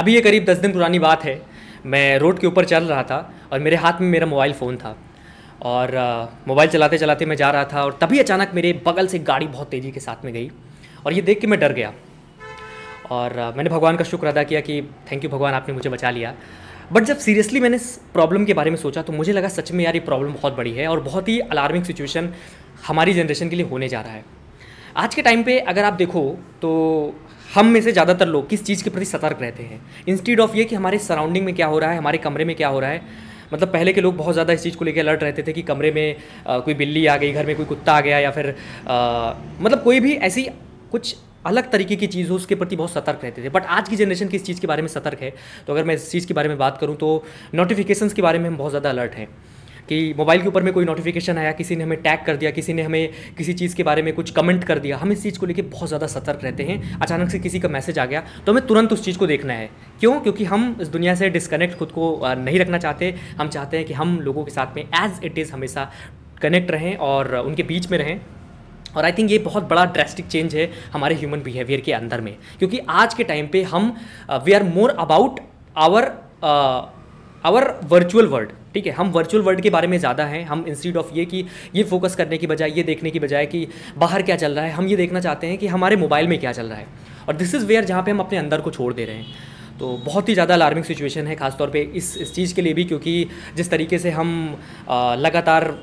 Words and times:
अभी 0.00 0.14
ये 0.14 0.20
करीब 0.20 0.44
दस 0.44 0.58
दिन 0.58 0.72
पुरानी 0.72 0.98
बात 0.98 1.24
है। 1.24 1.34
मैं 1.86 2.18
रोड 2.18 2.38
के 2.38 2.46
ऊपर 2.46 2.64
चल 2.64 2.84
रहा 2.84 3.02
था 3.02 3.16
और 3.52 3.58
मेरे 3.60 3.76
हाथ 3.76 4.00
में 4.00 4.08
मेरा 4.08 4.26
मोबाइल 4.26 4.52
फ़ोन 4.52 4.76
था। 4.76 4.96
और 5.62 5.90
मोबाइल 6.48 6.70
चलाते 6.70 6.98
चलाते 6.98 7.26
मैं 7.26 7.36
जा 7.36 7.50
रहा 7.50 7.64
था 7.72 7.82
और 7.84 7.98
तभी 8.00 8.18
अचानक 8.18 8.50
मेरे 8.54 8.72
बगल 8.86 9.06
से 9.06 9.18
गाड़ी 9.20 9.46
बहुत 9.48 9.70
तेज़ी 9.70 9.90
के 9.90 10.00
साथ 10.00 10.24
में 10.24 10.32
गई 10.34 10.50
और 11.06 11.12
ये 11.12 11.22
देख 11.22 11.40
के 11.40 11.46
मैं 11.46 11.58
डर 11.60 11.72
गया। 11.72 11.92
और 13.10 13.36
मैंने 13.56 13.70
भगवान 13.70 13.96
का 13.96 14.04
शुक्र 14.04 14.26
अदा 14.26 14.42
किया 14.42 14.60
कि 14.60 14.80
थैंक 15.12 15.24
यू 15.24 15.30
भगवान 15.30 15.54
आपने 15.54 15.74
मुझे 15.74 15.90
बचा 15.90 16.10
लिया। 16.10 16.34
बट 16.92 17.04
जब 17.04 17.18
सीरियसली 17.18 17.60
मैंने 17.60 17.76
इस 17.76 17.94
प्रॉब्लम 18.12 18.44
के 18.44 18.54
बारे 18.54 18.70
में 18.70 18.76
सोचा 18.78 19.02
तो 19.02 19.12
मुझे 19.12 19.32
लगा 19.32 19.48
सच 19.50 19.72
में 19.72 19.84
यार 19.84 19.94
ये 19.94 20.00
प्रॉब्लम 20.02 20.32
बहुत 20.32 20.56
बड़ी 20.56 20.72
है 20.72 20.88
और 20.88 21.00
बहुत 21.02 21.28
ही 21.28 21.38
अलार्मिंग 21.40 21.84
सिचुएशन 21.84 22.32
हमारी 22.86 23.14
जनरेशन 23.14 23.48
के 23.48 23.56
लिए 23.56 23.66
होने 23.66 23.88
जा 23.88 24.00
रहा 24.00 24.12
है। 24.12 24.24
आज 24.96 25.14
के 25.14 25.22
टाइम 25.22 25.42
पे 25.42 25.58
अगर 25.60 25.84
आप 25.84 25.92
देखो 25.94 26.22
तो 26.62 26.70
हम 27.50 27.66
में 27.66 27.80
से 27.82 27.92
ज़्यादातर 27.92 28.28
लोग 28.28 28.48
किस 28.48 28.64
चीज़ 28.64 28.82
के 28.84 28.90
प्रति 28.90 29.04
सतर्क 29.04 29.38
रहते 29.40 29.62
हैं? 29.62 29.80
इंस्टीड 30.08 30.40
ऑफ़ 30.40 30.56
ये 30.56 30.64
कि 30.64 30.74
हमारे 30.74 30.98
सराउंडिंग 31.00 31.44
में 31.44 31.54
क्या 31.54 31.66
हो 31.66 31.78
रहा 31.78 31.90
है 31.90 31.98
हमारे 31.98 32.18
कमरे 32.18 32.44
में 32.44 32.54
क्या 32.56 32.68
हो 32.68 32.80
रहा 32.80 32.90
है 32.90 33.02
मतलब 33.52 33.72
पहले 33.72 33.92
के 33.92 34.00
लोग 34.00 34.16
बहुत 34.16 34.34
ज़्यादा 34.34 34.52
इस 34.52 34.62
चीज़ 34.62 34.76
को 34.76 34.84
लेकर 34.84 35.00
अलर्ट 35.00 35.22
रहते 35.22 35.42
थे 35.42 35.52
कि 35.52 35.62
कमरे 35.62 35.90
में 35.92 36.16
आ, 36.46 36.58
कोई 36.58 36.74
बिल्ली 36.74 37.06
आ 37.06 37.16
गई 37.16 37.32
घर 37.32 37.46
में 37.46 37.54
कोई 37.56 37.66
कुत्ता 37.66 37.92
आ 37.92 38.00
गया 38.00 38.18
या 38.18 38.30
फिर 38.30 38.54
आ, 38.88 39.34
मतलब 39.60 39.82
कोई 39.84 40.00
भी 40.00 40.12
ऐसी 40.14 40.48
कुछ 40.92 41.16
अलग 41.46 41.70
तरीके 41.72 41.96
की 41.96 42.06
चीज़ 42.06 42.30
हो 42.30 42.36
उसके 42.36 42.54
प्रति 42.54 42.76
बहुत 42.76 42.90
सतर्क 42.92 43.20
रहते 43.24 43.42
थे। 43.44 43.48
बट 43.48 43.66
आज 43.66 43.88
की 43.88 43.96
जनरेशन 43.96 44.28
किस 44.28 44.44
चीज़ 44.46 44.60
के 44.60 44.66
बारे 44.66 44.82
में 44.82 44.88
सतर्क 44.88 45.20
है। 45.22 45.32
तो 45.66 45.72
अगर 45.72 45.84
मैं 45.84 45.94
इस 45.94 46.10
चीज़ 46.10 46.26
के 46.26 46.34
बारे 46.34 46.48
में 46.48 46.58
बात 46.58 46.78
करूँ 46.78 46.96
तो 46.96 47.12
नोटिफिकेशंस 47.54 48.12
के 48.12 48.22
बारे 48.22 48.38
में 48.38 48.48
हम 48.48 48.56
बहुत 48.56 48.70
ज़्यादा 48.70 48.90
अलर्ट 48.90 49.14
हैं। 49.14 49.28
कि 49.90 50.14
मोबाइल 50.16 50.42
के 50.42 50.48
ऊपर 50.48 50.62
में 50.62 50.72
कोई 50.72 50.84
नोटिफिकेशन 50.84 51.38
आया, 51.38 51.52
किसी 51.52 51.76
ने 51.76 51.84
हमें 51.84 52.00
टैग 52.02 52.24
कर 52.26 52.36
दिया, 52.36 52.50
किसी 52.50 52.72
ने 52.72 52.82
हमें 52.82 53.34
किसी 53.38 53.52
चीज़ 53.54 53.74
के 53.76 53.82
बारे 53.82 54.02
में 54.02 54.12
कुछ 54.14 54.30
कमेंट 54.30 54.64
कर 54.64 54.78
दिया, 54.78 54.96
हम 54.96 55.12
इस 55.12 55.22
चीज़ 55.22 55.38
को 55.38 55.46
लेकर 55.46 55.62
बहुत 55.70 55.88
ज़्यादा 55.88 56.06
सतर्क 56.08 56.44
रहते 56.44 56.62
हैं। 56.64 56.98
अचानक 57.00 57.30
से 57.30 57.38
किसी 57.38 57.60
का 57.60 57.68
मैसेज 57.68 57.98
आ 57.98 58.04
गया 58.06 58.22
तो 58.46 58.52
हमें 58.52 58.66
तुरंत 58.66 58.92
उस 58.92 59.04
चीज़ 59.04 59.18
को 59.18 59.26
देखना 59.26 59.52
है। 59.52 59.68
क्यों? 60.00 60.20
क्योंकि 60.20 60.44
हम 60.44 60.76
इस 60.80 60.88
दुनिया 60.88 61.14
से 61.14 61.30
डिस्कनेक्ट 61.30 61.78
खुद 61.78 61.90
को 61.90 62.34
नहीं 62.38 62.58
रखना 62.60 62.78
चाहते। 62.78 63.14
हम 63.38 63.48
चाहते 63.48 63.76
हैं 63.76 63.86
कि 63.86 63.92
हम 63.94 64.18
लोगों 64.20 64.44
के 64.44 64.50
साथ 64.50 64.76
में 64.76 64.82
एज 64.82 65.20
इट 65.24 65.38
इज़ 65.38 65.52
हमेशा 65.52 65.90
कनेक्ट 66.42 66.70
रहें 66.70 66.96
और 66.98 67.36
उनके 67.36 67.62
बीच 67.64 67.90
में 67.90 67.98
रहें। 67.98 68.20
और 68.96 69.04
आई 69.04 69.12
थिंक 69.12 69.30
ये 69.30 69.38
बहुत 69.40 69.68
बड़ा 69.68 69.84
ड्रेस्टिक 69.86 70.26
चेंज 70.28 70.54
है 70.54 70.70
हमारे 70.92 71.14
ह्यूमन 71.14 71.42
बिहेवियर 71.42 71.80
के 71.80 71.92
अंदर 71.92 72.20
में। 72.20 72.34
क्योंकि 72.58 72.78
आज 72.90 73.14
के 73.14 73.24
टाइम 73.24 73.46
पे 73.48 73.62
हम 73.64 73.94
we 74.44 74.52
are 74.52 74.62
more 74.64 74.90
about 74.90 75.40
our 75.78 76.12
our 77.44 77.68
virtual 77.88 78.26
world 78.26 78.50
ठीक 78.74 78.86
है? 78.86 78.92
हम 78.92 79.10
वर्चुअल 79.10 79.42
वर्ल्ड 79.44 79.60
के 79.60 79.70
बारे 79.70 79.86
में 79.88 79.98
ज़्यादा 79.98 80.24
हैं। 80.24 80.44
हम 80.46 80.64
इंस्टीट्यूट 80.68 81.04
ऑफ़ 81.04 81.14
ये 81.14 81.24
कि 81.24 81.44
ये 81.74 81.82
फोकस 81.84 82.14
करने 82.16 82.38
की 82.38 82.46
बजाय, 82.46 82.70
ये 82.70 82.82
देखने 82.82 83.10
की 83.10 83.20
बजाय 83.20 83.46
कि 83.46 83.66
बाहर 83.98 84.22
क्या 84.22 84.36
चल 84.36 84.52
रहा 84.52 84.64
है, 84.64 84.72
हम 84.72 84.86
ये 84.86 84.96
देखना 84.96 85.20
चाहते 85.20 85.46
हैं 85.46 85.58
कि 85.58 85.66
हमारे 85.68 85.96
मोबाइल 85.96 86.28
में 86.28 86.38
क्या 86.40 86.52
चल 86.52 86.66
रहा 86.66 86.78
है। 86.78 86.86
और 87.28 87.36
दिस 87.36 87.54
इज़ 87.54 87.64
वेयर 87.66 87.84
जहाँ 87.84 88.02
पे 88.02 88.10
हम 88.10 88.20
अपने 88.20 88.38
अंदर 88.38 88.60
को 88.60 88.70
छोड़ 88.70 88.92
दे 88.94 89.04
रहे 89.04 89.16
हैं। 89.16 89.78
तो 89.78 89.96
बहुत 90.06 90.28
ही 90.28 90.34
ज़्यादा 90.34 90.54
अलार्मिंग 90.54 90.84
सिचुएशन 90.84 91.26
है 91.26 91.34
खासतौर 91.36 91.68
पर 91.68 91.96
इस 91.96 92.16
इस 92.18 92.34
चीज़ 92.34 92.54
के 92.54 92.62
लिए 92.62 92.72
भी, 92.74 92.84
क्योंकि 92.84 93.26
जिस 93.56 93.70
तरीके 93.70 93.98
से 93.98 94.10
हम 94.10 94.56
लगातार 95.18 95.74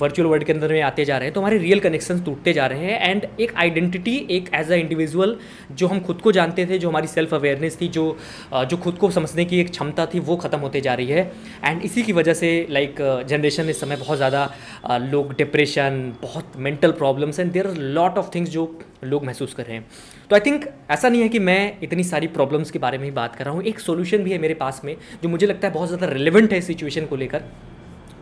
वर्चुअल 0.00 0.28
वर्ल्ड 0.28 0.44
के 0.44 0.52
अंदर 0.52 0.72
में 0.72 0.80
आते 0.82 1.04
जा 1.04 1.16
रहे 1.18 1.26
हैं 1.26 1.34
तो 1.34 1.40
हमारे 1.40 1.58
रियल 1.58 1.80
कनेक्शन 1.80 2.20
टूटते 2.20 2.52
जा 2.52 2.66
रहे 2.66 2.84
हैं 2.84 3.10
एंड 3.10 3.26
एक 3.40 3.54
आइडेंटिटी 3.56 4.16
एक 4.30 4.50
एज 4.54 4.72
अ 4.72 4.74
इंडिविजुअल 4.76 5.36
जो 5.72 5.86
हम 5.86 6.00
खुद 6.00 6.20
को 6.20 6.32
जानते 6.32 6.66
थे, 6.66 6.78
जो 6.78 6.88
हमारी 6.88 7.06
सेल्फ 7.06 7.34
अवेयरनेस 7.34 7.80
थी, 7.80 7.88
जो 7.88 8.16
जो 8.54 8.76
खुद 8.76 8.98
को 8.98 9.10
समझने 9.10 9.44
की 9.44 9.60
एक 9.60 9.70
क्षमता 9.70 10.06
थी, 10.06 10.18
वो 10.20 10.36
ख़त्म 10.36 10.58
होते 10.58 10.80
जा 10.80 10.94
रही 10.94 11.06
है। 11.08 11.32
एंड 11.64 11.82
इसी 11.82 12.02
की 12.02 12.12
वजह 12.12 12.34
से 12.34 12.66
लाइक 12.70 12.96
जनरेशन 13.28 13.68
इस 13.68 13.80
समय 13.80 13.96
बहुत 13.96 14.16
ज़्यादा 14.16 14.98
लोग 15.02 15.32
डिप्रेशन 15.36 16.12
बहुत 16.22 16.52
mental 16.58 16.92
problems 16.94 17.40
and 17.40 17.52
there 17.52 17.66
are 17.66 17.76
lot 17.76 18.18
of 18.18 18.34
things 18.34 18.50
जो 18.50 18.66
लोग 19.04 19.24
महसूस 19.24 19.54
कर 19.54 19.64
रहे 19.64 19.76
हैं। 19.76 19.86
तो 20.30 20.36
आई 20.36 20.40
थिंक 20.40 20.64
ऐसा 20.90 21.08
नहीं 21.08 21.22
है 21.22 21.28
कि 21.28 21.38
मैं 21.40 21.78
इतनी 21.82 22.04
सारी 22.04 22.26
प्रॉब्लम्स 22.28 22.70
के 22.70 22.78
बारे 22.78 22.98
में 22.98 23.04
ही 23.04 23.10
बात 23.12 23.36
कर 23.36 23.44
रहा 23.44 23.54
हूँ, 23.54 23.62
एक 23.62 23.80
सोल्यूशन 23.80 24.24
भी 24.24 24.32
है 24.32 24.38
मेरे 24.38 24.54
पास 24.56 24.80
में, 24.84 24.96
जो 25.22 25.28
मुझे 25.28 25.46
लगता 25.46 25.68
है 25.68 25.74
बहुत 25.74 25.88
ज़्यादा 25.88 26.06
रिलेवेंट 26.08 26.52
है 26.52 26.60
सिचुएशन 26.60 27.06
को 27.06 27.16
लेकर। 27.16 27.42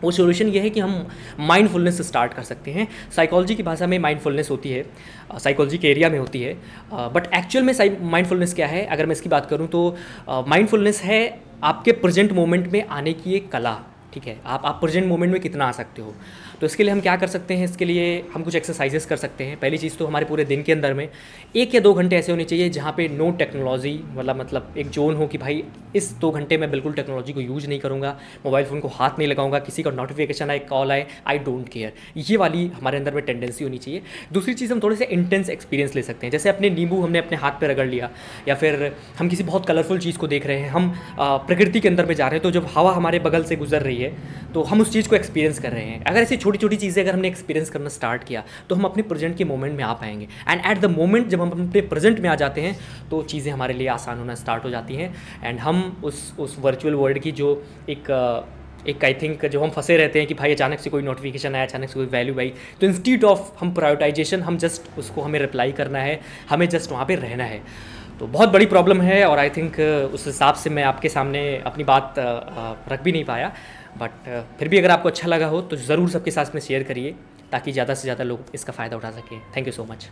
वो 0.03 0.11
सोल्यूशन 0.11 0.49
ये 0.49 0.61
है 0.61 0.71
कि 0.71 0.81
हम 0.81 1.07
माइंडफुलनेस 1.41 2.01
स्टार्ट 2.03 2.35
कर 2.35 2.43
सकते 2.43 2.71
हैं। 2.71 2.87
साइकोलॉजी 3.17 3.55
की 3.55 3.63
भाषा 3.63 3.87
में 3.87 3.99
माइंडफुलनेस 3.99 4.51
होती 4.51 4.71
है 4.71 4.85
साइकोलॉजी 5.39 5.79
के 5.79 5.89
एरिया 5.89 6.11
में 6.11 6.19
होती 6.19 6.43
है 6.43 6.55
बट 7.15 7.35
एक्चुअल 7.35 7.65
में 7.65 7.75
माइंडफुलनेस 8.03 8.55
क्या 8.55 8.67
है? 8.67 8.85
अगर 8.87 9.07
मैं 9.07 9.13
इसकी 9.13 9.29
बात 9.29 9.47
करूँ 9.51 9.69
तो 9.69 9.89
माइंडफुलनेस 10.29 11.03
है 11.03 11.21
आपके 11.65 11.93
प्रेजेंट 11.95 12.33
मोमेंट 12.33 12.67
में 12.73 12.85
आने 12.85 13.13
की 13.13 13.35
एक 13.35 13.51
कला, 13.53 13.79
ठीक 14.15 14.27
है? 14.27 14.37
आप 14.47 14.63
आप 14.67 14.79
प्रेजेंट 14.81 15.07
मोमेंट 15.07 15.33
में 15.33 15.41
कितना 15.43 15.65
आ 15.65 15.73
सकते 15.73 16.03
हो। 16.03 16.15
तो 16.61 16.67
इसके 16.67 16.83
लिए 16.83 16.93
हम 16.93 17.01
क्या 17.01 17.17
कर 17.17 17.27
सकते 17.27 17.55
हैं? 17.55 17.65
इसके 17.65 17.85
लिए 17.85 18.25
हम 18.35 18.43
कुछ 18.43 18.55
एक्सरसाइजेस 18.57 19.07
कर 19.07 19.17
सकते 19.17 19.45
हैं। 19.45 19.59
पहली 19.61 19.79
चीज़ 19.79 19.97
तो 19.97 20.07
हमारे 20.07 20.27
पूरे 20.27 20.45
दिन 20.45 20.63
के 20.63 20.73
अंदर 20.73 20.95
में 20.95 21.09
एक 21.57 21.75
या 21.75 21.81
दो 21.81 21.93
घंटे 21.95 22.17
ऐसे 22.17 22.33
होने 22.33 22.45
चाहिए 22.45 22.69
जहाँ 22.71 22.93
पे 22.97 23.09
नो 23.09 23.31
टेक्नोलॉजी 23.39 23.99
मतलब 24.09 24.41
मतलब 24.41 24.75
एक 24.79 24.91
जोन 24.91 25.15
हो 25.15 25.27
कि 25.27 25.39
भाई 25.39 25.63
इस 25.97 26.11
दो 26.21 26.31
घंटे 26.31 26.57
में 26.57 26.71
बिल्कुल 26.71 26.93
टेक्नोलॉजी 26.95 27.33
को 27.33 27.41
यूज़ 27.41 27.67
नहीं 27.69 27.79
करूँगा 27.81 28.17
मोबाइल 28.45 28.67
फ़ोन 28.67 28.81
को 28.81 28.89
हाथ 28.91 29.19
नहीं 29.19 29.29
लगाऊँगा, 29.29 29.59
किसी 29.61 29.83
का 29.83 29.91
नोटिफिकेशन 29.93 30.51
आए 30.51 30.59
कॉल 30.69 30.93
आए 30.93 31.07
आई 31.27 31.39
डोंट 31.41 31.69
केयर 31.69 31.93
ये 32.19 32.37
वाली 32.37 32.67
हमारे 32.71 32.99
अंदर 32.99 33.15
में 33.15 33.25
टेंडेंसी 33.25 33.65
होनी 33.65 33.79
चाहिए। 33.79 34.03
दूसरी 34.33 34.55
चीज़ 34.55 34.73
हम 34.73 34.81
थोड़े 34.83 34.97
से 34.97 35.05
इंटेंस 35.07 35.51
एक्सपीरियंस 35.51 35.95
ले 35.95 36.03
सकते 36.03 36.27
हैं। 36.27 36.31
जैसे 36.33 36.49
अपने 36.49 36.71
नींबू 36.71 37.01
हमने 37.03 37.19
अपने 37.19 37.37
हाथ 37.37 37.61
पर 37.61 37.71
रगड़ 37.71 37.87
लिया, 37.87 38.11
या 38.49 38.55
फिर 38.55 38.93
हम 39.19 39.29
किसी 39.29 39.45
बहुत 39.45 39.67
कलरफुल 39.67 39.99
चीज़ 39.99 40.19
को 40.19 40.27
देख 40.29 40.47
रहे 40.47 40.59
हैं, 40.59 40.71
हम 40.71 40.93
प्रकृति 41.19 41.81
के 41.81 41.89
अंदर 41.89 42.07
में 42.07 42.15
जा 42.15 42.27
रहे 42.27 42.35
हैं 42.35 42.43
तो 42.43 42.51
जब 42.51 42.67
हवा 42.75 42.93
हमारे 42.95 43.19
बगल 43.21 43.45
से 43.45 43.57
गुजर 43.57 43.83
रही 43.83 43.97
है 43.97 44.15
तो 44.55 44.63
हम 44.65 44.81
उस 44.81 44.93
चीज़ 44.93 45.09
को 45.09 45.17
एक्सपीरियंस 45.17 45.59
कर 45.59 45.73
रहे 45.73 45.85
हैं। 45.85 46.03
अगर 46.05 46.21
ऐसी 46.21 46.37
छोटी 46.37 46.59
छोटी 46.59 46.77
चीज़ें 46.77 47.03
अगर 47.03 47.15
हमने 47.15 47.29
एक्सपीरियंस 47.29 47.71
करना 47.71 47.89
स्टार्ट 47.91 48.25
किया 48.25 48.43
तो 48.69 48.75
हम 48.75 48.85
अपने 48.85 49.03
प्रेजेंट 49.05 49.37
के 49.37 49.45
मोमेंट 49.45 49.77
में 49.77 49.85
आ 49.85 49.93
पाएँगे। 49.95 50.29
एंड 50.49 50.61
एट 50.67 50.81
द 50.81 50.91
मोमेंट 50.91 51.29
जब 51.29 51.41
हम 51.41 51.51
अपने 51.51 51.81
प्रेजेंट 51.85 52.21
में 52.21 52.29
आ 52.31 52.35
जाते 52.37 52.61
हैं 52.61 52.77
तो 53.11 53.23
चीज़ें 53.25 53.53
हमारे 53.53 53.75
लिए 53.75 53.89
आसान 53.89 54.19
होना 54.19 54.35
स्टार्ट 54.37 54.65
हो 54.65 54.71
जाती 54.71 54.95
हैं। 54.95 55.15
एंड 55.45 55.59
हम 55.61 55.83
उस 56.05 56.33
उस 56.39 56.57
वर्चुअल 56.61 56.95
वर्ल्ड 56.95 57.19
की 57.19 57.33
जो 57.33 57.51
एक 57.91 58.11
एक 58.89 59.05
आई 59.05 59.15
थिंक 59.15 59.45
जो 59.47 59.61
हम 59.61 59.71
फंसे 59.71 59.97
रहते 59.97 60.19
हैं 60.19 60.29
कि 60.29 60.35
भाई 60.35 60.53
अचानक 60.55 60.79
से 60.81 60.91
कोई 60.91 61.03
नोटिफिकेशन 61.03 61.55
आया, 61.55 61.65
अचानक 61.65 61.89
से 61.89 61.95
कोई 61.95 62.07
वैल्यू 62.09 62.39
आई 62.39 62.53
तो 62.81 62.87
इंस्टीट 62.87 63.25
ऑफ़ 63.25 63.51
हम 63.61 63.73
प्रायोरिटाइजेशन 63.75 64.43
हम 64.43 64.59
जस्ट 64.59 64.99
उसको 64.99 65.23
हमें 65.23 65.39
रिप्लाई 65.41 65.73
करना 65.75 65.99
है, 65.99 66.21
हमें 66.51 66.69
जस्ट 66.69 66.93
वहाँ 66.93 67.05
पर 67.07 67.19
रहना 67.19 67.45
है। 67.45 67.61
तो 68.19 68.27
बहुत 68.29 68.49
बड़ी 68.49 68.67
प्रॉब्लम 68.67 69.01
है 69.03 69.25
और 69.25 69.39
आई 69.39 69.51
थिंक 69.51 69.81
उस 70.15 70.27
हिसाब 70.27 70.55
से 70.57 70.71
मैं 70.71 70.83
आपके 70.85 71.09
सामने 71.09 71.43
अपनी 71.67 71.85
बात 71.85 72.15
रख 72.19 73.03
भी 73.03 73.13
नहीं 73.13 73.25
पाया। 73.25 73.53
बट 73.99 74.29
फिर 74.59 74.69
भी 74.69 74.79
अगर 74.79 74.91
आपको 74.91 75.09
अच्छा 75.09 75.29
लगा 75.29 75.47
हो 75.47 75.61
तो 75.63 75.77
ज़रूर 75.79 76.09
सबके 76.11 76.31
साथ 76.31 76.55
में 76.55 76.61
शेयर 76.63 76.83
करिए, 76.83 77.15
ताकि 77.53 77.73
ज़्यादा 77.73 77.95
से 77.95 78.03
ज़्यादा 78.03 78.25
लोग 78.25 78.55
इसका 78.55 78.73
फ़ायदा 78.73 78.97
उठा 78.97 79.11
सकें। 79.11 79.41
Thank 79.57 79.67
you 79.67 79.73
so 79.73 79.85
much 79.91 80.09